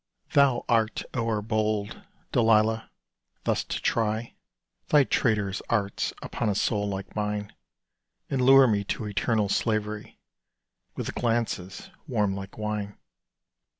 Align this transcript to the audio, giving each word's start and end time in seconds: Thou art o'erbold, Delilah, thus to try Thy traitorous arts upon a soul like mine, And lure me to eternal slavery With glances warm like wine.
Thou 0.33 0.65
art 0.67 1.03
o'erbold, 1.13 2.01
Delilah, 2.31 2.89
thus 3.43 3.63
to 3.65 3.79
try 3.79 4.33
Thy 4.87 5.03
traitorous 5.03 5.61
arts 5.69 6.11
upon 6.23 6.49
a 6.49 6.55
soul 6.55 6.89
like 6.89 7.15
mine, 7.15 7.53
And 8.27 8.41
lure 8.41 8.65
me 8.65 8.83
to 8.85 9.05
eternal 9.05 9.47
slavery 9.47 10.17
With 10.95 11.13
glances 11.13 11.91
warm 12.07 12.33
like 12.35 12.57
wine. 12.57 12.97